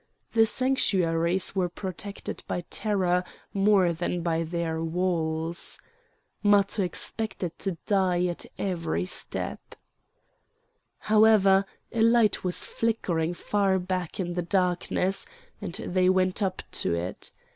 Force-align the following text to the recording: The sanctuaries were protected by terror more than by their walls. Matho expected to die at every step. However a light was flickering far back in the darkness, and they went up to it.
The 0.31 0.47
sanctuaries 0.47 1.55
were 1.55 1.69
protected 1.69 2.41
by 2.47 2.61
terror 2.71 3.23
more 3.53 3.93
than 3.93 4.23
by 4.23 4.41
their 4.41 4.83
walls. 4.83 5.77
Matho 6.41 6.81
expected 6.81 7.59
to 7.59 7.77
die 7.85 8.25
at 8.25 8.47
every 8.57 9.05
step. 9.05 9.75
However 11.01 11.65
a 11.91 12.01
light 12.01 12.43
was 12.43 12.65
flickering 12.65 13.35
far 13.35 13.77
back 13.77 14.19
in 14.19 14.33
the 14.33 14.41
darkness, 14.41 15.27
and 15.61 15.73
they 15.75 16.09
went 16.09 16.41
up 16.41 16.63
to 16.71 16.95
it. 16.95 17.31